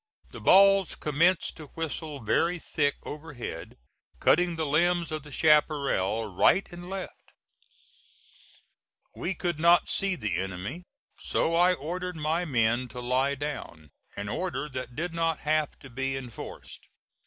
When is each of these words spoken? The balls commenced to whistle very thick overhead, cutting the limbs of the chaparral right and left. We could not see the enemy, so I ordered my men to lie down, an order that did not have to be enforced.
The 0.31 0.41
balls 0.41 0.95
commenced 0.95 1.57
to 1.57 1.67
whistle 1.67 2.21
very 2.23 2.57
thick 2.57 2.95
overhead, 3.03 3.77
cutting 4.19 4.55
the 4.55 4.65
limbs 4.65 5.11
of 5.11 5.21
the 5.21 5.31
chaparral 5.31 6.25
right 6.25 6.65
and 6.71 6.89
left. 6.89 7.13
We 9.15 9.35
could 9.35 9.59
not 9.59 9.89
see 9.89 10.15
the 10.15 10.37
enemy, 10.37 10.85
so 11.19 11.53
I 11.53 11.73
ordered 11.75 12.15
my 12.15 12.45
men 12.45 12.87
to 12.87 12.99
lie 12.99 13.35
down, 13.35 13.91
an 14.17 14.27
order 14.27 14.67
that 14.69 14.95
did 14.95 15.13
not 15.13 15.41
have 15.41 15.77
to 15.81 15.89
be 15.91 16.17
enforced. 16.17 16.87